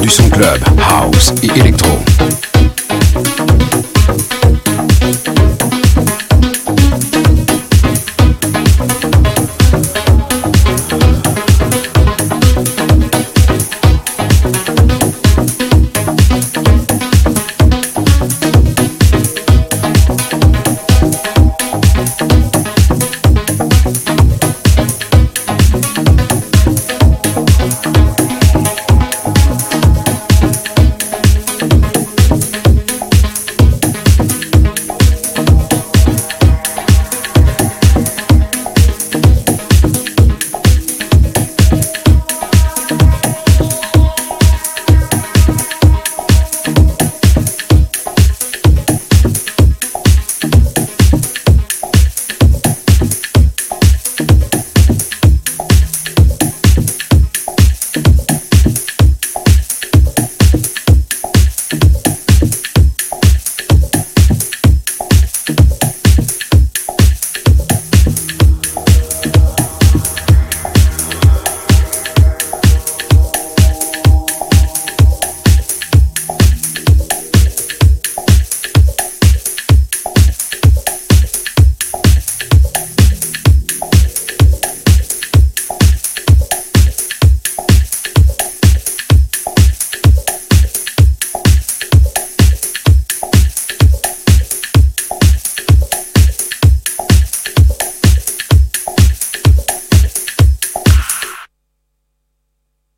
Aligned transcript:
du 0.00 0.08
son 0.08 0.28
club, 0.30 0.60
house 0.88 1.34
et 1.42 1.58
électro. 1.58 1.98